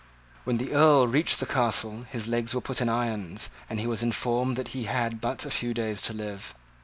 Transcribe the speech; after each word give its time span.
When 0.45 0.57
the 0.57 0.71
Earl 0.71 1.05
reached 1.05 1.39
the 1.39 1.45
Castle 1.45 2.07
his 2.09 2.27
legs 2.27 2.55
were 2.55 2.59
put 2.61 2.81
in 2.81 2.89
irons, 2.89 3.51
and 3.69 3.79
he 3.79 3.85
was 3.85 4.01
informed 4.01 4.55
that 4.55 4.69
he 4.69 4.85
had 4.85 5.21
but 5.21 5.45
a 5.45 5.51
few 5.51 5.75
days 5.75 6.01
to 6.01 6.13
live. 6.13 6.55